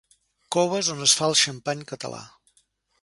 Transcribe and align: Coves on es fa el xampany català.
Coves 0.55 0.89
on 0.95 1.03
es 1.07 1.13
fa 1.19 1.29
el 1.33 1.37
xampany 1.43 1.85
català. 1.93 2.23